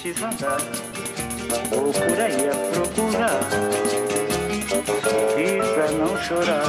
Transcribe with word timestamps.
preciso 0.00 0.24
andar. 0.24 0.58
Vou 1.68 1.90
a 1.90 2.56
procurar. 2.72 3.40
E 5.38 5.74
pra 5.74 5.90
não 5.92 6.16
chorar. 6.22 6.64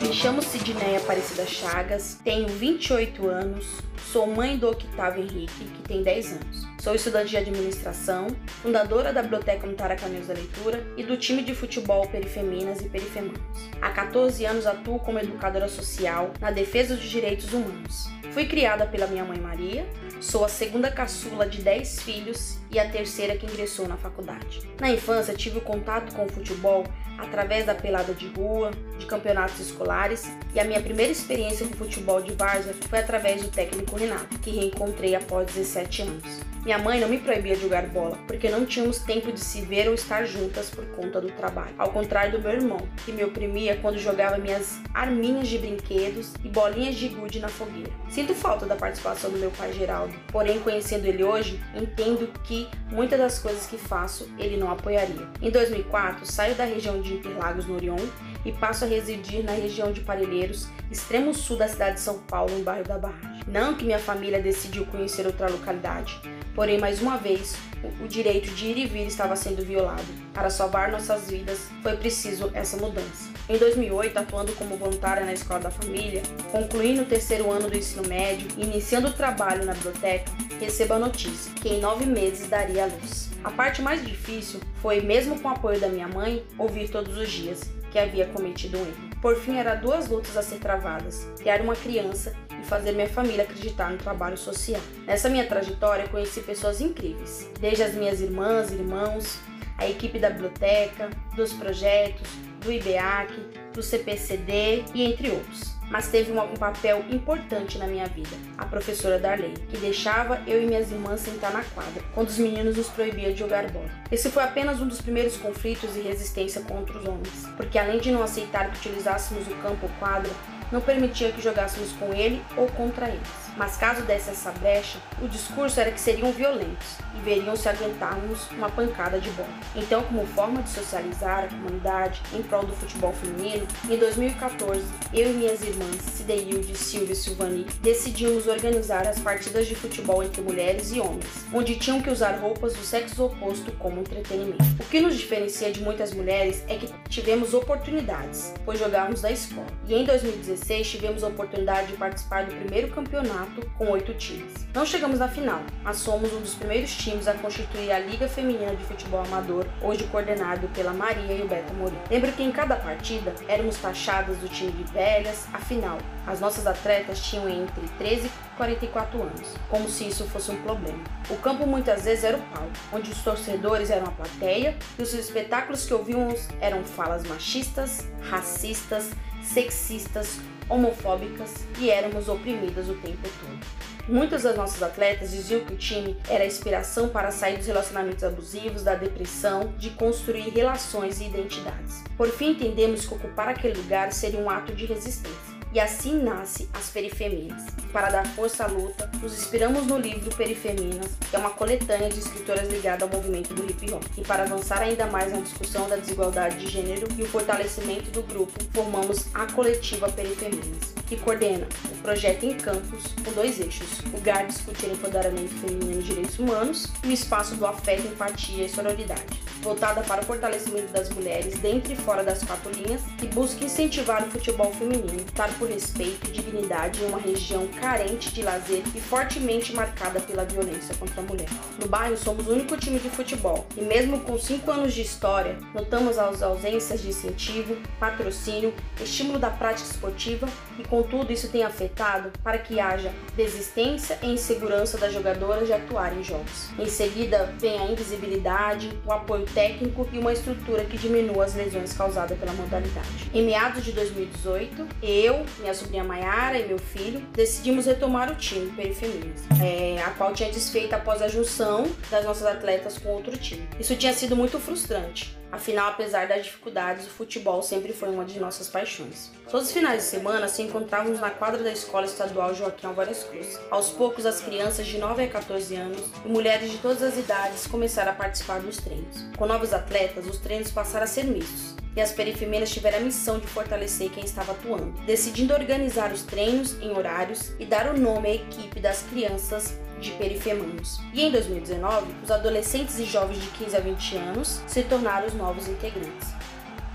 Me 0.00 0.12
chamo 0.12 0.42
Sidneia 0.42 0.98
Aparecida 0.98 1.46
Chagas, 1.46 2.18
tenho 2.24 2.48
28 2.48 3.28
anos, 3.28 3.66
sou 4.12 4.26
mãe 4.26 4.56
do 4.56 4.68
Octavio 4.68 5.22
Henrique, 5.22 5.64
que 5.64 5.82
tem 5.82 6.02
10 6.02 6.32
anos. 6.32 6.71
Sou 6.82 6.96
estudante 6.96 7.30
de 7.30 7.36
administração, 7.36 8.26
fundadora 8.60 9.12
da 9.12 9.22
Biblioteca 9.22 9.68
Mutaraca 9.68 10.08
News 10.08 10.26
da 10.26 10.34
Leitura 10.34 10.84
e 10.96 11.04
do 11.04 11.16
time 11.16 11.40
de 11.44 11.54
futebol 11.54 12.08
Perifeminas 12.08 12.80
e 12.80 12.88
Perifemanos. 12.88 13.38
Há 13.80 13.90
14 13.90 14.44
anos 14.44 14.66
atuo 14.66 14.98
como 14.98 15.20
educadora 15.20 15.68
social 15.68 16.32
na 16.40 16.50
defesa 16.50 16.96
dos 16.96 17.08
direitos 17.08 17.52
humanos. 17.52 18.08
Fui 18.32 18.46
criada 18.46 18.84
pela 18.84 19.06
minha 19.06 19.24
mãe 19.24 19.38
Maria, 19.38 19.86
sou 20.20 20.44
a 20.44 20.48
segunda 20.48 20.90
caçula 20.90 21.46
de 21.46 21.62
10 21.62 22.02
filhos 22.02 22.58
e 22.68 22.80
a 22.80 22.90
terceira 22.90 23.36
que 23.36 23.46
ingressou 23.46 23.86
na 23.86 23.96
faculdade. 23.96 24.68
Na 24.80 24.90
infância 24.90 25.34
tive 25.34 25.58
o 25.58 25.60
contato 25.60 26.12
com 26.12 26.24
o 26.24 26.28
futebol 26.28 26.82
através 27.18 27.66
da 27.66 27.74
pelada 27.74 28.12
de 28.12 28.26
rua, 28.28 28.70
de 28.98 29.06
campeonatos 29.06 29.60
escolares, 29.60 30.30
e 30.54 30.58
a 30.58 30.64
minha 30.64 30.80
primeira 30.80 31.12
experiência 31.12 31.66
com 31.66 31.74
futebol 31.74 32.20
de 32.20 32.32
várzea 32.32 32.74
foi 32.88 32.98
através 32.98 33.42
do 33.42 33.48
técnico 33.48 33.96
Renato, 33.96 34.38
que 34.38 34.50
reencontrei 34.50 35.14
após 35.14 35.46
17 35.46 36.02
anos. 36.02 36.40
Minha 36.72 36.84
mãe 36.84 36.98
não 36.98 37.06
me 37.06 37.18
proibia 37.18 37.54
de 37.54 37.60
jogar 37.60 37.86
bola, 37.88 38.16
porque 38.26 38.48
não 38.48 38.64
tínhamos 38.64 38.98
tempo 38.98 39.30
de 39.30 39.38
se 39.38 39.60
ver 39.60 39.88
ou 39.88 39.94
estar 39.94 40.24
juntas 40.24 40.70
por 40.70 40.86
conta 40.86 41.20
do 41.20 41.30
trabalho. 41.30 41.74
Ao 41.76 41.90
contrário 41.90 42.32
do 42.32 42.38
meu 42.40 42.52
irmão, 42.52 42.88
que 43.04 43.12
me 43.12 43.22
oprimia 43.22 43.76
quando 43.76 43.98
jogava 43.98 44.38
minhas 44.38 44.80
arminhas 44.94 45.48
de 45.48 45.58
brinquedos 45.58 46.32
e 46.42 46.48
bolinhas 46.48 46.94
de 46.94 47.08
gude 47.08 47.40
na 47.40 47.48
fogueira. 47.48 47.92
Sinto 48.08 48.34
falta 48.34 48.64
da 48.64 48.74
participação 48.74 49.30
do 49.30 49.38
meu 49.38 49.50
pai 49.50 49.70
Geraldo, 49.74 50.14
porém 50.28 50.60
conhecendo 50.60 51.04
ele 51.04 51.22
hoje, 51.22 51.62
entendo 51.74 52.26
que 52.42 52.66
muitas 52.90 53.18
das 53.18 53.38
coisas 53.38 53.66
que 53.66 53.76
faço 53.76 54.26
ele 54.38 54.56
não 54.56 54.70
apoiaria. 54.70 55.28
Em 55.42 55.50
2004, 55.50 56.24
saio 56.24 56.54
da 56.54 56.64
região 56.64 57.02
de 57.02 57.12
Interlagos 57.12 57.66
no 57.66 57.74
Orion 57.74 58.00
e 58.46 58.52
passo 58.52 58.86
a 58.86 58.88
residir 58.88 59.44
na 59.44 59.52
região 59.52 59.92
de 59.92 60.00
Parelheiros, 60.00 60.68
extremo 60.90 61.34
sul 61.34 61.58
da 61.58 61.68
cidade 61.68 61.96
de 61.96 62.00
São 62.00 62.18
Paulo, 62.20 62.56
no 62.56 62.64
bairro 62.64 62.88
da 62.88 62.96
Barragem. 62.96 63.42
Não 63.46 63.74
que 63.74 63.84
minha 63.84 63.98
família 63.98 64.40
decidiu 64.40 64.86
conhecer 64.86 65.26
outra 65.26 65.50
localidade, 65.50 66.20
porém, 66.54 66.78
mais 66.78 67.00
uma 67.00 67.16
vez, 67.16 67.56
o 68.00 68.06
direito 68.06 68.50
de 68.54 68.66
ir 68.66 68.78
e 68.78 68.86
vir 68.86 69.06
estava 69.06 69.36
sendo 69.36 69.64
violado. 69.64 70.04
Para 70.32 70.50
salvar 70.50 70.90
nossas 70.90 71.30
vidas, 71.30 71.68
foi 71.82 71.96
preciso 71.96 72.50
essa 72.54 72.76
mudança. 72.76 73.30
Em 73.48 73.58
2008, 73.58 74.18
atuando 74.18 74.52
como 74.52 74.76
voluntária 74.76 75.24
na 75.24 75.32
Escola 75.32 75.60
da 75.60 75.70
Família, 75.70 76.22
concluindo 76.50 77.02
o 77.02 77.06
terceiro 77.06 77.50
ano 77.50 77.68
do 77.68 77.76
ensino 77.76 78.06
médio 78.06 78.48
e 78.56 78.62
iniciando 78.62 79.08
o 79.08 79.12
trabalho 79.12 79.64
na 79.64 79.74
biblioteca, 79.74 80.30
recebo 80.60 80.94
a 80.94 80.98
notícia 80.98 81.52
que 81.54 81.68
em 81.68 81.80
nove 81.80 82.06
meses 82.06 82.48
daria 82.48 82.84
à 82.84 82.86
luz. 82.86 83.30
A 83.42 83.50
parte 83.50 83.82
mais 83.82 84.04
difícil 84.04 84.60
foi, 84.80 85.00
mesmo 85.00 85.40
com 85.40 85.48
o 85.48 85.52
apoio 85.52 85.80
da 85.80 85.88
minha 85.88 86.06
mãe, 86.06 86.44
ouvir 86.56 86.88
todos 86.88 87.16
os 87.16 87.30
dias 87.30 87.62
que 87.90 87.98
havia 87.98 88.26
cometido 88.26 88.78
um 88.78 88.82
erro. 88.82 89.10
Por 89.20 89.36
fim, 89.36 89.56
eram 89.56 89.80
duas 89.80 90.08
lutas 90.08 90.36
a 90.36 90.42
ser 90.42 90.58
travadas: 90.58 91.26
criar 91.38 91.60
uma 91.60 91.76
criança 91.76 92.34
e 92.62 92.64
fazer 92.64 92.92
minha 92.92 93.08
família 93.08 93.42
acreditar 93.42 93.90
no 93.90 93.98
trabalho 93.98 94.36
social. 94.36 94.80
Nessa 95.04 95.28
minha 95.28 95.46
trajetória, 95.46 96.08
conheci 96.08 96.40
pessoas 96.40 96.80
incríveis, 96.80 97.50
desde 97.60 97.82
as 97.82 97.94
minhas 97.94 98.20
irmãs 98.20 98.70
e 98.70 98.74
irmãos, 98.74 99.38
a 99.76 99.88
equipe 99.88 100.18
da 100.18 100.30
biblioteca, 100.30 101.10
dos 101.34 101.52
projetos, 101.52 102.28
do 102.60 102.72
IBEAC, 102.72 103.32
do 103.74 103.82
CPCD 103.82 104.84
e 104.94 105.02
entre 105.02 105.30
outros 105.30 105.72
mas 105.92 106.08
teve 106.08 106.32
um 106.32 106.56
papel 106.56 107.04
importante 107.10 107.76
na 107.76 107.86
minha 107.86 108.06
vida, 108.06 108.34
a 108.56 108.64
professora 108.64 109.18
Darley, 109.18 109.52
que 109.68 109.76
deixava 109.76 110.40
eu 110.46 110.62
e 110.62 110.66
minhas 110.66 110.90
irmãs 110.90 111.20
sentar 111.20 111.52
na 111.52 111.62
quadra, 111.62 112.02
quando 112.14 112.28
os 112.28 112.38
meninos 112.38 112.78
nos 112.78 112.88
proibiam 112.88 113.30
de 113.30 113.38
jogar 113.38 113.70
bola. 113.70 113.90
Esse 114.10 114.30
foi 114.30 114.42
apenas 114.42 114.80
um 114.80 114.88
dos 114.88 115.02
primeiros 115.02 115.36
conflitos 115.36 115.94
e 115.94 116.00
resistência 116.00 116.62
contra 116.62 116.98
os 116.98 117.06
homens, 117.06 117.46
porque 117.58 117.78
além 117.78 118.00
de 118.00 118.10
não 118.10 118.22
aceitar 118.22 118.70
que 118.70 118.78
utilizássemos 118.78 119.46
o 119.46 119.54
campo 119.56 119.84
ou 119.84 119.90
quadra, 119.98 120.30
não 120.72 120.80
permitia 120.80 121.30
que 121.30 121.42
jogássemos 121.42 121.92
com 121.92 122.12
ele 122.12 122.42
ou 122.56 122.66
contra 122.68 123.08
eles. 123.08 123.51
Mas 123.56 123.76
caso 123.76 124.02
desse 124.02 124.30
essa 124.30 124.50
brecha, 124.52 124.98
o 125.20 125.28
discurso 125.28 125.78
era 125.78 125.90
que 125.90 126.00
seriam 126.00 126.32
violentos 126.32 126.96
e 127.14 127.20
veriam 127.20 127.54
se 127.54 127.68
aguentarmos 127.68 128.50
uma 128.52 128.70
pancada 128.70 129.20
de 129.20 129.30
bola. 129.30 129.48
Então, 129.76 130.02
como 130.04 130.26
forma 130.26 130.62
de 130.62 130.70
socializar 130.70 131.44
a 131.44 131.48
comunidade 131.48 132.22
em 132.32 132.42
prol 132.42 132.64
do 132.64 132.72
futebol 132.74 133.12
feminino, 133.12 133.66
em 133.88 133.96
2014, 133.96 134.82
eu 135.12 135.30
e 135.30 135.34
minhas 135.34 135.62
irmãs, 135.62 135.96
Cideilde, 135.96 136.76
Silvia 136.76 137.12
e 137.12 137.16
Silvani, 137.16 137.66
decidimos 137.82 138.46
organizar 138.46 139.06
as 139.06 139.18
partidas 139.18 139.66
de 139.66 139.74
futebol 139.74 140.22
entre 140.22 140.40
mulheres 140.40 140.92
e 140.92 141.00
homens, 141.00 141.26
onde 141.52 141.76
tinham 141.76 142.00
que 142.00 142.10
usar 142.10 142.38
roupas 142.38 142.72
do 142.72 142.82
sexo 142.82 143.26
oposto 143.26 143.70
como 143.72 144.00
entretenimento. 144.00 144.64
O 144.80 144.84
que 144.84 145.00
nos 145.00 145.16
diferencia 145.16 145.70
de 145.70 145.82
muitas 145.82 146.12
mulheres 146.14 146.64
é 146.68 146.76
que 146.76 146.88
tivemos 147.08 147.52
oportunidades, 147.52 148.54
pois 148.64 148.78
jogávamos 148.78 149.22
na 149.22 149.30
escola. 149.30 149.66
E 149.86 149.94
em 149.94 150.04
2016 150.04 150.90
tivemos 150.90 151.22
a 151.22 151.28
oportunidade 151.28 151.88
de 151.88 151.94
participar 151.94 152.46
do 152.46 152.54
primeiro 152.54 152.88
campeonato 152.88 153.41
campeonato 153.42 153.66
com 153.76 153.90
oito 153.90 154.14
times. 154.14 154.66
Não 154.74 154.86
chegamos 154.86 155.18
na 155.18 155.28
final, 155.28 155.62
mas 155.82 155.98
somos 155.98 156.32
um 156.32 156.40
dos 156.40 156.54
primeiros 156.54 156.94
times 156.96 157.26
a 157.28 157.34
constituir 157.34 157.90
a 157.90 157.98
Liga 157.98 158.28
Feminina 158.28 158.74
de 158.74 158.84
Futebol 158.84 159.20
Amador, 159.20 159.66
hoje 159.80 160.04
coordenado 160.04 160.68
pela 160.68 160.92
Maria 160.92 161.34
e 161.34 161.42
o 161.42 161.48
Beto 161.48 161.74
Morim. 161.74 161.96
Lembro 162.10 162.32
que 162.32 162.42
em 162.42 162.52
cada 162.52 162.76
partida 162.76 163.34
éramos 163.48 163.76
taxadas 163.76 164.38
do 164.38 164.48
time 164.48 164.72
de 164.72 164.84
velhas, 164.92 165.46
afinal, 165.52 165.98
as 166.26 166.40
nossas 166.40 166.66
atletas 166.66 167.20
tinham 167.20 167.48
entre 167.48 167.86
13 167.98 168.26
e 168.26 168.30
44 168.56 169.22
anos, 169.22 169.54
como 169.68 169.88
se 169.88 170.08
isso 170.08 170.24
fosse 170.26 170.50
um 170.50 170.62
problema. 170.62 171.02
O 171.28 171.36
campo 171.36 171.66
muitas 171.66 172.04
vezes 172.04 172.24
era 172.24 172.36
o 172.36 172.42
palco, 172.42 172.70
onde 172.92 173.10
os 173.10 173.22
torcedores 173.22 173.90
eram 173.90 174.06
a 174.06 174.10
plateia 174.10 174.76
e 174.98 175.02
os 175.02 175.12
espetáculos 175.14 175.84
que 175.84 175.94
ouvíamos 175.94 176.48
eram 176.60 176.82
falas 176.84 177.24
machistas, 177.24 178.06
racistas, 178.30 179.10
sexistas, 179.42 180.38
homofóbicas 180.72 181.66
e 181.78 181.90
éramos 181.90 182.28
oprimidas 182.28 182.88
o 182.88 182.94
tempo 182.94 183.28
todo. 183.40 183.92
Muitas 184.08 184.42
das 184.42 184.56
nossas 184.56 184.82
atletas 184.82 185.30
diziam 185.30 185.60
que 185.64 185.74
o 185.74 185.76
time 185.76 186.16
era 186.28 186.42
a 186.42 186.46
inspiração 186.46 187.08
para 187.08 187.30
sair 187.30 187.58
dos 187.58 187.66
relacionamentos 187.66 188.24
abusivos, 188.24 188.82
da 188.82 188.96
depressão, 188.96 189.72
de 189.78 189.90
construir 189.90 190.48
relações 190.48 191.20
e 191.20 191.26
identidades. 191.26 192.02
Por 192.16 192.28
fim, 192.28 192.50
entendemos 192.50 193.06
que 193.06 193.14
ocupar 193.14 193.48
aquele 193.48 193.78
lugar 193.78 194.12
seria 194.12 194.40
um 194.40 194.50
ato 194.50 194.74
de 194.74 194.86
resistência. 194.86 195.51
E 195.74 195.80
assim 195.80 196.22
nasce 196.22 196.68
as 196.74 196.90
Perifeminas. 196.90 197.62
Para 197.94 198.10
dar 198.10 198.26
força 198.34 198.64
à 198.64 198.66
luta, 198.66 199.10
nos 199.22 199.32
inspiramos 199.32 199.86
no 199.86 199.96
livro 199.96 200.34
Perifeminas, 200.36 201.12
que 201.30 201.34
é 201.34 201.38
uma 201.38 201.48
coletânea 201.48 202.10
de 202.10 202.18
escritoras 202.18 202.70
ligada 202.70 203.06
ao 203.06 203.10
movimento 203.10 203.54
do 203.54 203.64
hip 203.64 203.90
hop. 203.90 204.04
E 204.18 204.20
para 204.20 204.42
avançar 204.42 204.82
ainda 204.82 205.06
mais 205.06 205.32
na 205.32 205.40
discussão 205.40 205.88
da 205.88 205.96
desigualdade 205.96 206.58
de 206.58 206.68
gênero 206.68 207.06
e 207.16 207.22
o 207.22 207.26
fortalecimento 207.26 208.10
do 208.10 208.22
grupo, 208.22 208.52
formamos 208.74 209.28
a 209.32 209.46
coletiva 209.46 210.10
Perifeminas, 210.10 210.94
que 211.12 211.20
coordena 211.20 211.66
o 211.90 212.02
projeto 212.02 212.44
em 212.44 212.54
campus 212.54 213.02
com 213.22 213.32
dois 213.32 213.60
eixos: 213.60 214.00
o 214.14 214.20
de 214.20 214.46
discutir 214.46 214.90
empoderamento 214.90 215.54
feminino 215.60 216.00
e 216.00 216.02
direitos 216.02 216.38
humanos 216.38 216.88
e 217.04 217.08
o 217.08 217.12
espaço 217.12 217.54
do 217.56 217.66
afeto, 217.66 218.06
empatia 218.06 218.64
e 218.64 218.68
sororidade, 218.68 219.42
voltada 219.60 220.00
para 220.02 220.22
o 220.22 220.24
fortalecimento 220.24 220.90
das 220.92 221.10
mulheres 221.10 221.58
dentro 221.58 221.92
e 221.92 221.96
fora 221.96 222.24
das 222.24 222.42
quatro 222.42 222.70
linhas, 222.72 223.02
que 223.18 223.26
busca 223.26 223.64
incentivar 223.64 224.26
o 224.26 224.30
futebol 224.30 224.72
feminino, 224.72 225.24
para 225.34 225.52
por 225.54 225.68
respeito 225.68 226.28
e 226.28 226.32
dignidade 226.32 227.02
em 227.02 227.06
uma 227.06 227.18
região 227.18 227.66
carente 227.80 228.32
de 228.32 228.42
lazer 228.42 228.82
e 228.94 229.00
fortemente 229.00 229.74
marcada 229.74 230.20
pela 230.20 230.44
violência 230.44 230.94
contra 230.94 231.20
a 231.20 231.24
mulher. 231.24 231.48
No 231.78 231.88
bairro, 231.88 232.16
somos 232.16 232.46
o 232.46 232.52
único 232.52 232.76
time 232.76 232.98
de 232.98 233.10
futebol 233.10 233.66
e, 233.76 233.82
mesmo 233.82 234.20
com 234.20 234.38
cinco 234.38 234.70
anos 234.70 234.94
de 234.94 235.02
história, 235.02 235.58
notamos 235.74 236.18
as 236.18 236.42
ausências 236.42 237.02
de 237.02 237.08
incentivo, 237.08 237.76
patrocínio, 238.00 238.72
estímulo 239.00 239.38
da 239.38 239.50
prática 239.50 239.90
esportiva 239.90 240.48
e, 240.78 240.84
contudo, 240.84 241.32
isso 241.32 241.48
tem 241.48 241.62
afetado 241.62 242.30
para 242.42 242.58
que 242.58 242.80
haja 242.80 243.12
desistência 243.36 244.18
e 244.22 244.26
insegurança 244.26 244.98
das 244.98 245.12
jogadoras 245.12 245.66
de 245.66 245.72
atuar 245.72 246.16
em 246.16 246.22
jogos. 246.22 246.70
Em 246.78 246.86
seguida, 246.86 247.52
vem 247.58 247.78
a 247.78 247.86
invisibilidade, 247.86 248.90
o 249.06 249.12
apoio 249.12 249.44
técnico 249.46 250.08
e 250.12 250.18
uma 250.18 250.32
estrutura 250.32 250.84
que 250.84 250.96
diminua 250.96 251.44
as 251.44 251.54
lesões 251.54 251.92
causadas 251.92 252.38
pela 252.38 252.52
modalidade. 252.52 253.30
Em 253.32 253.44
meados 253.44 253.84
de 253.84 253.92
2018, 253.92 254.86
eu, 255.02 255.44
minha 255.58 255.74
sobrinha 255.74 256.04
Maiara 256.04 256.58
e 256.58 256.66
meu 256.66 256.78
filho, 256.78 257.20
decidimos 257.32 257.86
retomar 257.86 258.30
o 258.30 258.34
time 258.34 258.70
Perifeminas, 258.72 259.42
é, 259.62 260.00
a 260.02 260.10
qual 260.10 260.32
tinha 260.32 260.50
desfeito 260.50 260.94
após 260.94 261.22
a 261.22 261.28
junção 261.28 261.88
das 262.10 262.24
nossas 262.24 262.46
atletas 262.46 262.98
com 262.98 263.10
outro 263.10 263.36
time. 263.36 263.66
Isso 263.78 263.96
tinha 263.96 264.12
sido 264.12 264.36
muito 264.36 264.58
frustrante, 264.58 265.36
Afinal, 265.52 265.90
apesar 265.90 266.26
das 266.26 266.46
dificuldades, 266.46 267.06
o 267.06 267.10
futebol 267.10 267.62
sempre 267.62 267.92
foi 267.92 268.08
uma 268.08 268.24
de 268.24 268.40
nossas 268.40 268.68
paixões. 268.68 269.30
Todos 269.50 269.66
os 269.66 269.72
finais 269.72 270.02
de 270.02 270.08
semana 270.08 270.48
se 270.48 270.62
encontrávamos 270.62 271.20
na 271.20 271.28
quadra 271.28 271.62
da 271.62 271.70
Escola 271.70 272.06
Estadual 272.06 272.54
Joaquim 272.54 272.86
Alvarez 272.86 273.22
Cruz. 273.24 273.60
Aos 273.70 273.90
poucos, 273.90 274.24
as 274.24 274.40
crianças 274.40 274.86
de 274.86 274.96
9 274.96 275.24
a 275.24 275.28
14 275.28 275.76
anos 275.76 276.00
e 276.24 276.28
mulheres 276.28 276.70
de 276.70 276.78
todas 276.78 277.02
as 277.02 277.18
idades 277.18 277.66
começaram 277.66 278.12
a 278.12 278.14
participar 278.14 278.60
dos 278.60 278.78
treinos. 278.78 279.26
Com 279.36 279.46
novos 279.46 279.74
atletas, 279.74 280.26
os 280.26 280.38
treinos 280.38 280.70
passaram 280.70 281.04
a 281.04 281.06
ser 281.06 281.24
mistos 281.24 281.74
e 281.94 282.00
as 282.00 282.12
perifemeiras 282.12 282.70
tiveram 282.70 282.98
a 282.98 283.02
missão 283.02 283.38
de 283.38 283.46
fortalecer 283.46 284.10
quem 284.10 284.24
estava 284.24 284.52
atuando, 284.52 284.92
decidindo 285.04 285.52
organizar 285.52 286.10
os 286.10 286.22
treinos 286.22 286.80
em 286.80 286.96
horários 286.96 287.52
e 287.58 287.66
dar 287.66 287.94
o 287.94 287.98
nome 287.98 288.28
à 288.28 288.34
equipe 288.34 288.80
das 288.80 289.02
crianças 289.02 289.78
de 290.02 290.10
perifemanos. 290.12 291.00
E 291.12 291.22
em 291.22 291.30
2019, 291.30 292.12
os 292.22 292.30
adolescentes 292.30 292.98
e 292.98 293.04
jovens 293.04 293.40
de 293.40 293.48
15 293.48 293.76
a 293.76 293.80
20 293.80 294.16
anos 294.16 294.60
se 294.66 294.82
tornaram 294.82 295.26
os 295.26 295.34
novos 295.34 295.68
integrantes. 295.68 296.42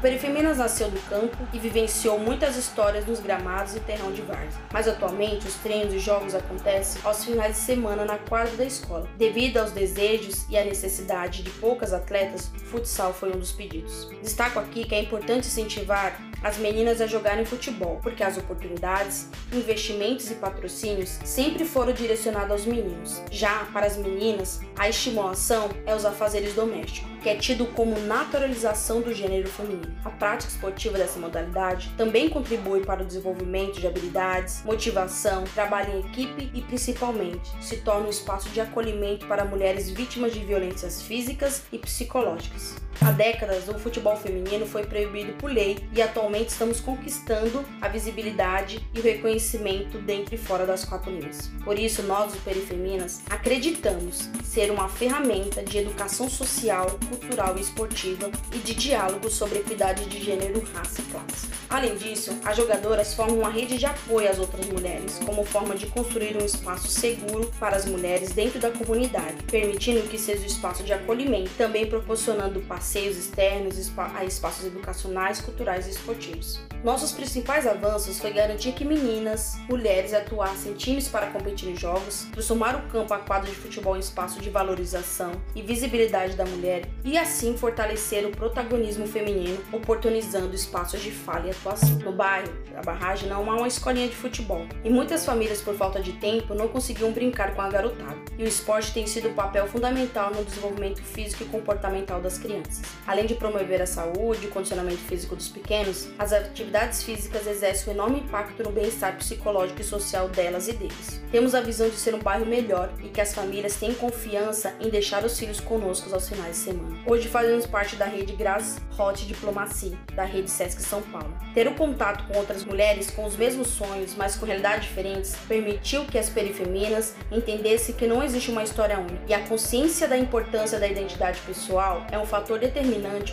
Perifeminas 0.02 0.60
nasceu 0.60 0.92
do 0.92 1.00
campo 1.10 1.36
e 1.52 1.58
vivenciou 1.58 2.20
muitas 2.20 2.56
histórias 2.56 3.08
nos 3.08 3.20
gramados 3.20 3.76
e 3.76 3.80
terrão 3.80 4.12
de 4.12 4.22
várzea. 4.22 4.62
Mas 4.72 4.88
atualmente 4.88 5.48
os 5.48 5.56
treinos 5.56 5.92
e 5.92 5.98
jogos 5.98 6.36
acontecem 6.36 7.02
aos 7.04 7.26
finais 7.26 7.56
de 7.56 7.62
semana 7.62 8.06
na 8.06 8.20
quadra 8.20 8.56
da 8.56 8.64
escola. 8.64 9.10
Devido 9.18 9.58
aos 9.58 9.72
desejos 9.72 10.46
e 10.50 10.58
à 10.58 10.64
necessidade 10.64 11.42
de 11.42 11.50
poucas 11.50 11.94
atletas, 11.94 12.52
o 12.56 12.60
futsal 12.60 13.12
foi 13.12 13.30
um 13.30 13.40
dos 13.40 13.52
pedidos. 13.52 14.08
Destaco 14.22 14.60
aqui 14.60 14.84
que 14.84 14.94
é 14.94 15.02
importante 15.02 15.48
incentivar 15.48 16.22
as 16.44 16.58
meninas 16.58 17.02
a 17.02 17.08
jogarem 17.08 17.46
futebol, 17.46 18.00
porque 18.02 18.24
as 18.24 18.38
oportunidades, 18.38 19.28
investimentos 19.52 20.30
e 20.32 20.36
patrocínios 20.36 21.20
sempre 21.24 21.66
foram 21.66 21.94
direcionados 21.94 22.52
aos 22.52 22.66
meninos. 22.66 23.22
Já 23.32 23.66
para 23.74 23.86
as 23.86 23.98
meninas, 23.98 24.62
a 24.78 24.90
estimulação 24.90 25.70
é 25.86 25.96
os 25.96 26.06
afazeres 26.06 26.54
domésticos, 26.54 27.10
que 27.22 27.30
é 27.30 27.36
tido 27.36 27.66
como 27.68 28.00
naturalização 28.00 29.02
do 29.02 29.14
gênero 29.14 29.50
feminino. 29.50 29.96
A 30.06 30.10
prática 30.10 30.52
esportiva 30.52 30.98
dessa 30.98 31.20
modalidade 31.20 31.92
também 31.98 32.30
contribui 32.30 32.86
para 32.86 33.04
o 33.04 33.06
desenvolvimento 33.06 33.80
de 33.80 33.88
habilidades, 33.88 34.64
motivação, 34.64 35.44
trabalho 35.54 35.94
em 35.94 36.00
equipe 36.00 36.52
e, 36.54 36.62
principalmente, 36.62 37.52
se 37.62 37.78
torna 37.78 38.08
um 38.08 38.10
espaço 38.10 38.50
de 38.50 38.62
acolhimento 38.62 39.26
para 39.28 39.46
mulheres 39.46 39.90
vítimas 39.90 40.34
de 40.34 40.40
violências 40.40 41.02
físicas 41.02 41.64
e 41.72 41.78
psicológicas. 41.78 42.87
Há 43.08 43.12
décadas, 43.12 43.70
o 43.70 43.80
futebol 43.80 44.18
feminino 44.18 44.66
foi 44.66 44.86
proibido 44.86 45.32
por 45.38 45.50
lei 45.50 45.80
e 45.94 46.02
atualmente 46.02 46.50
estamos 46.50 46.82
conquistando 46.82 47.64
a 47.80 47.88
visibilidade 47.88 48.86
e 48.94 49.00
o 49.00 49.02
reconhecimento 49.02 49.98
dentro 50.00 50.36
e 50.36 50.38
fora 50.38 50.66
das 50.66 50.84
quatro 50.84 51.10
linhas. 51.10 51.50
Por 51.64 51.80
isso, 51.80 52.04
nós, 52.04 52.34
os 52.34 52.40
Perifeminas, 52.42 53.22
acreditamos 53.30 54.30
ser 54.44 54.70
uma 54.72 54.90
ferramenta 54.90 55.64
de 55.64 55.78
educação 55.78 56.30
social, 56.30 57.00
cultural 57.08 57.56
e 57.58 57.62
esportiva 57.62 58.30
e 58.54 58.58
de 58.58 58.74
diálogo 58.74 59.30
sobre 59.30 59.60
equidade 59.60 60.06
de 60.08 60.22
gênero, 60.22 60.62
raça 60.74 61.02
e 61.02 61.06
classe. 61.06 61.48
Além 61.70 61.96
disso, 61.96 62.38
as 62.44 62.58
jogadoras 62.58 63.14
formam 63.14 63.40
uma 63.40 63.50
rede 63.50 63.78
de 63.78 63.86
apoio 63.86 64.30
às 64.30 64.38
outras 64.38 64.66
mulheres, 64.66 65.18
como 65.26 65.46
forma 65.46 65.76
de 65.76 65.88
construir 65.88 66.36
um 66.36 66.46
espaço 66.46 66.90
seguro 66.90 67.50
para 67.58 67.78
as 67.78 67.86
mulheres 67.86 68.34
dentro 68.34 68.60
da 68.60 68.70
comunidade, 68.70 69.44
permitindo 69.50 70.02
que 70.10 70.18
seja 70.18 70.44
um 70.44 70.46
espaço 70.46 70.84
de 70.84 70.92
acolhimento, 70.92 71.52
também 71.58 71.86
proporcionando 71.86 72.60
parceiros 72.62 72.97
passeios 72.98 73.18
externos 73.18 73.92
a 74.16 74.26
espaços 74.26 74.66
educacionais, 74.66 75.40
culturais 75.40 75.88
e 75.88 75.92
esportivos. 75.92 76.60
Nossos 76.84 77.12
principais 77.12 77.68
avanços 77.68 78.20
foi 78.20 78.32
garantir 78.32 78.72
que 78.72 78.86
meninas, 78.86 79.58
mulheres 79.70 80.14
atuassem 80.14 80.72
em 80.72 80.76
times 80.76 81.08
para 81.08 81.28
competir 81.28 81.70
em 81.70 81.76
jogos, 81.76 82.28
transformar 82.32 82.76
o 82.76 82.88
campo 82.90 83.14
a 83.14 83.20
quadro 83.20 83.50
de 83.50 83.56
futebol 83.56 83.96
em 83.96 84.00
espaço 84.00 84.40
de 84.40 84.50
valorização 84.50 85.32
e 85.56 85.62
visibilidade 85.62 86.36
da 86.36 86.46
mulher 86.46 86.88
e 87.04 87.18
assim 87.18 87.58
fortalecer 87.58 88.26
o 88.26 88.32
protagonismo 88.32 89.08
feminino, 89.08 89.60
oportunizando 89.72 90.56
espaços 90.56 91.02
de 91.02 91.12
fala 91.12 91.48
e 91.48 91.52
atuação. 91.52 91.98
No 92.00 92.12
bairro, 92.12 92.54
a 92.76 92.82
barragem 92.82 93.30
não 93.30 93.52
há 93.52 93.56
uma 93.56 93.68
escolinha 93.68 94.08
de 94.08 94.16
futebol 94.16 94.66
e 94.84 94.90
muitas 94.90 95.26
famílias, 95.26 95.62
por 95.62 95.76
falta 95.76 96.00
de 96.00 96.14
tempo, 96.14 96.54
não 96.54 96.68
conseguiam 96.68 97.12
brincar 97.12 97.56
com 97.56 97.62
a 97.62 97.70
garotada. 97.70 98.18
E 98.38 98.44
o 98.44 98.48
esporte 98.48 98.94
tem 98.94 99.06
sido 99.06 99.30
um 99.30 99.34
papel 99.34 99.68
fundamental 99.68 100.32
no 100.32 100.44
desenvolvimento 100.44 101.02
físico 101.02 101.44
e 101.44 101.48
comportamental 101.48 102.22
das 102.22 102.38
crianças. 102.38 102.87
Além 103.06 103.26
de 103.26 103.36
promover 103.36 103.82
a 103.82 103.86
saúde 103.86 104.46
e 104.46 104.48
o 104.48 104.52
condicionamento 104.52 105.00
físico 105.00 105.36
dos 105.36 105.48
pequenos, 105.48 106.08
as 106.18 106.34
atividades 106.34 107.04
físicas 107.04 107.48
exercem 107.48 107.92
um 107.92 107.96
enorme 107.96 108.20
impacto 108.20 108.64
no 108.64 108.72
bem-estar 108.72 109.18
psicológico 109.18 109.82
e 109.82 109.84
social 109.84 110.30
delas 110.30 110.68
e 110.68 110.74
deles. 110.74 111.22
Temos 111.32 111.54
a 111.54 111.62
visão 111.62 111.90
de 111.90 111.96
ser 111.96 112.16
um 112.16 112.20
bairro 112.20 112.46
melhor 112.46 112.92
e 113.04 113.10
que 113.10 113.22
as 113.22 113.34
famílias 113.34 113.76
têm 113.76 113.94
confiança 113.94 114.74
em 114.80 114.90
deixar 114.90 115.24
os 115.24 115.38
filhos 115.38 115.60
conosco 115.60 116.14
aos 116.14 116.28
finais 116.28 116.56
de 116.56 116.64
semana. 116.64 116.98
Hoje 117.06 117.28
fazemos 117.28 117.66
parte 117.66 117.96
da 117.96 118.06
rede 118.06 118.34
Gras 118.34 118.78
Hot 118.98 119.26
Diplomacia, 119.26 119.98
da 120.16 120.24
rede 120.24 120.50
Sesc 120.50 120.82
São 120.82 121.02
Paulo. 121.02 121.34
Ter 121.54 121.68
o 121.68 121.76
contato 121.76 122.26
com 122.28 122.38
outras 122.38 122.66
mulheres 122.66 123.12
com 123.12 123.26
os 123.26 123.36
mesmos 123.36 123.68
sonhos, 123.68 124.16
mas 124.16 124.36
com 124.36 124.46
realidades 124.46 124.88
diferentes, 124.88 125.36
permitiu 125.48 126.06
que 126.06 126.18
as 126.18 126.30
perifeminas 126.30 127.16
entendessem 127.32 127.96
que 127.96 128.08
não 128.08 128.24
existe 128.24 128.50
uma 128.50 128.64
história 128.64 128.98
única 128.98 129.22
e 129.28 129.34
a 129.34 129.40
consciência 129.40 130.08
da 130.08 130.18
importância 130.18 130.80
da 130.80 130.88
identidade 130.88 131.40
pessoal 131.42 132.06
é 132.12 132.18
um 132.18 132.26
fator 132.26 132.58
determinante 132.60 132.77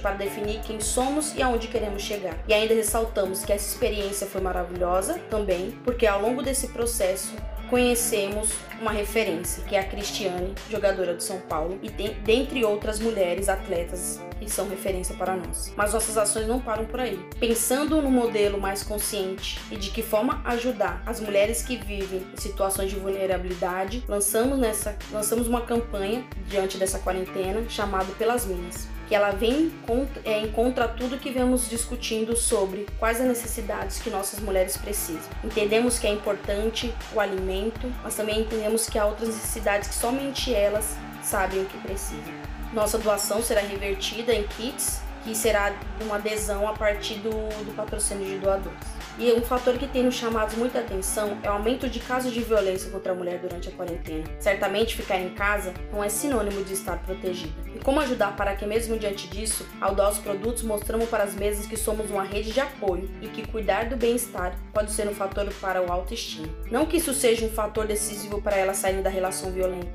para 0.00 0.16
definir 0.16 0.60
quem 0.60 0.80
somos 0.80 1.34
e 1.34 1.42
aonde 1.42 1.68
queremos 1.68 2.02
chegar. 2.02 2.36
E 2.46 2.54
ainda 2.54 2.74
ressaltamos 2.74 3.44
que 3.44 3.52
essa 3.52 3.66
experiência 3.66 4.26
foi 4.26 4.40
maravilhosa 4.40 5.18
também, 5.30 5.72
porque 5.84 6.06
ao 6.06 6.20
longo 6.20 6.42
desse 6.42 6.68
processo 6.68 7.34
conhecemos 7.70 8.50
uma 8.80 8.92
referência, 8.92 9.64
que 9.64 9.74
é 9.74 9.80
a 9.80 9.84
Cristiane, 9.84 10.54
jogadora 10.70 11.14
de 11.14 11.24
São 11.24 11.40
Paulo, 11.40 11.78
e 11.82 11.90
tem, 11.90 12.14
dentre 12.22 12.64
outras 12.64 13.00
mulheres 13.00 13.48
atletas 13.48 14.20
que 14.38 14.50
são 14.50 14.68
referência 14.68 15.14
para 15.16 15.34
nós. 15.34 15.72
Mas 15.76 15.94
nossas 15.94 16.18
ações 16.18 16.46
não 16.46 16.60
param 16.60 16.84
por 16.84 17.00
aí. 17.00 17.18
Pensando 17.40 18.02
no 18.02 18.10
modelo 18.10 18.60
mais 18.60 18.82
consciente 18.82 19.58
e 19.70 19.76
de 19.76 19.90
que 19.90 20.02
forma 20.02 20.42
ajudar 20.44 21.02
as 21.06 21.20
mulheres 21.20 21.62
que 21.62 21.76
vivem 21.76 22.26
em 22.32 22.40
situações 22.40 22.90
de 22.90 22.96
vulnerabilidade, 22.96 24.04
lançamos 24.06 24.58
nessa 24.58 24.96
lançamos 25.10 25.48
uma 25.48 25.62
campanha 25.62 26.24
diante 26.46 26.76
dessa 26.76 26.98
quarentena 26.98 27.64
chamada 27.68 28.12
Pelas 28.18 28.44
Minas 28.44 28.93
que 29.08 29.14
ela 29.14 29.30
vem 29.30 29.70
contra, 29.86 30.22
é, 30.24 30.40
encontra 30.40 30.88
tudo 30.88 31.18
que 31.18 31.30
vemos 31.30 31.68
discutindo 31.68 32.36
sobre 32.36 32.86
quais 32.98 33.20
as 33.20 33.26
necessidades 33.26 33.98
que 33.98 34.10
nossas 34.10 34.40
mulheres 34.40 34.76
precisam. 34.76 35.30
Entendemos 35.42 35.98
que 35.98 36.06
é 36.06 36.10
importante 36.10 36.94
o 37.14 37.20
alimento, 37.20 37.92
mas 38.02 38.14
também 38.14 38.40
entendemos 38.40 38.88
que 38.88 38.98
há 38.98 39.04
outras 39.04 39.28
necessidades 39.28 39.88
que 39.88 39.94
somente 39.94 40.54
elas 40.54 40.96
sabem 41.22 41.62
o 41.62 41.66
que 41.66 41.78
precisam. 41.78 42.34
Nossa 42.72 42.98
doação 42.98 43.42
será 43.42 43.60
revertida 43.60 44.34
em 44.34 44.42
kits, 44.44 45.03
que 45.24 45.34
será 45.34 45.74
uma 46.00 46.16
adesão 46.16 46.68
a 46.68 46.74
partir 46.74 47.14
do, 47.14 47.30
do 47.64 47.74
patrocínio 47.74 48.26
de 48.26 48.38
doadores. 48.38 48.78
E 49.16 49.32
um 49.32 49.42
fator 49.42 49.78
que 49.78 49.86
tem 49.86 50.02
nos 50.02 50.16
chamado 50.16 50.56
muita 50.56 50.80
atenção 50.80 51.38
é 51.42 51.48
o 51.48 51.52
aumento 51.52 51.88
de 51.88 52.00
casos 52.00 52.32
de 52.32 52.42
violência 52.42 52.90
contra 52.90 53.12
a 53.12 53.14
mulher 53.14 53.38
durante 53.38 53.68
a 53.68 53.72
quarentena. 53.72 54.24
Certamente 54.40 54.96
ficar 54.96 55.18
em 55.18 55.30
casa 55.30 55.72
não 55.92 56.02
é 56.02 56.08
sinônimo 56.08 56.64
de 56.64 56.72
estar 56.72 56.98
protegida. 56.98 57.52
E 57.74 57.78
como 57.78 58.00
ajudar 58.00 58.36
para 58.36 58.56
que, 58.56 58.66
mesmo 58.66 58.98
diante 58.98 59.28
disso, 59.28 59.66
ao 59.80 59.94
doar 59.94 60.10
os 60.10 60.18
produtos, 60.18 60.64
mostramos 60.64 61.08
para 61.08 61.22
as 61.22 61.34
mesas 61.34 61.66
que 61.66 61.76
somos 61.76 62.10
uma 62.10 62.24
rede 62.24 62.52
de 62.52 62.60
apoio 62.60 63.08
e 63.22 63.28
que 63.28 63.46
cuidar 63.46 63.88
do 63.88 63.96
bem-estar 63.96 64.58
pode 64.72 64.90
ser 64.90 65.06
um 65.08 65.14
fator 65.14 65.48
para 65.60 65.80
o 65.80 65.92
autoestima. 65.92 66.48
Não 66.68 66.84
que 66.84 66.96
isso 66.96 67.14
seja 67.14 67.46
um 67.46 67.50
fator 67.50 67.86
decisivo 67.86 68.42
para 68.42 68.56
ela 68.56 68.74
sair 68.74 69.00
da 69.00 69.10
relação 69.10 69.52
violenta, 69.52 69.92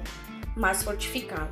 mais 0.59 0.83
fortificado. 0.83 1.49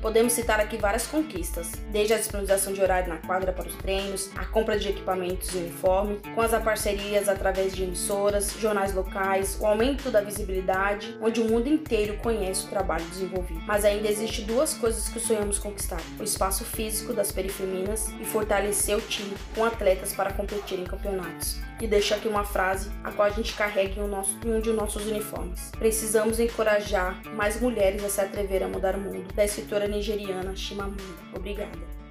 Podemos 0.00 0.32
citar 0.32 0.60
aqui 0.60 0.76
várias 0.76 1.06
conquistas, 1.06 1.72
desde 1.90 2.14
a 2.14 2.18
disponibilização 2.18 2.72
de 2.72 2.80
horário 2.80 3.08
na 3.08 3.16
quadra 3.16 3.52
para 3.52 3.66
os 3.66 3.74
treinos, 3.76 4.30
a 4.36 4.44
compra 4.44 4.78
de 4.78 4.88
equipamentos 4.88 5.54
e 5.54 5.58
uniforme, 5.58 6.20
com 6.34 6.40
as 6.40 6.52
parcerias 6.62 7.28
através 7.28 7.74
de 7.74 7.84
emissoras, 7.84 8.52
jornais 8.60 8.94
locais, 8.94 9.58
o 9.60 9.66
aumento 9.66 10.10
da 10.10 10.20
visibilidade, 10.20 11.16
onde 11.20 11.40
o 11.40 11.48
mundo 11.48 11.68
inteiro 11.68 12.16
conhece 12.18 12.66
o 12.66 12.68
trabalho 12.68 13.04
desenvolvido. 13.06 13.62
Mas 13.66 13.84
ainda 13.84 14.08
existe 14.08 14.42
duas 14.42 14.74
coisas 14.74 15.08
que 15.08 15.18
sonhamos 15.18 15.58
conquistar: 15.58 16.00
o 16.20 16.22
espaço 16.22 16.64
físico 16.64 17.12
das 17.12 17.32
perifeminas 17.32 18.10
e 18.20 18.24
fortalecer 18.24 18.96
o 18.96 19.00
time 19.00 19.34
com 19.54 19.64
atletas 19.64 20.12
para 20.12 20.32
competir 20.32 20.78
em 20.78 20.84
campeonatos 20.84 21.71
e 21.82 21.86
deixo 21.88 22.14
aqui 22.14 22.28
uma 22.28 22.44
frase 22.44 22.90
a 23.02 23.10
qual 23.10 23.26
a 23.26 23.30
gente 23.30 23.54
carrega 23.54 24.00
em 24.00 24.04
um, 24.04 24.08
nosso, 24.08 24.38
em 24.46 24.54
um 24.54 24.60
de 24.60 24.72
nossos 24.72 25.04
uniformes. 25.04 25.72
Precisamos 25.72 26.38
encorajar 26.38 27.20
mais 27.34 27.60
mulheres 27.60 28.04
a 28.04 28.08
se 28.08 28.20
atrever 28.20 28.62
a 28.62 28.68
mudar 28.68 28.94
o 28.94 29.00
mundo. 29.00 29.34
Da 29.34 29.44
escritora 29.44 29.88
nigeriana 29.88 30.54
Chimamanda. 30.54 31.02
Obrigada. 31.34 32.01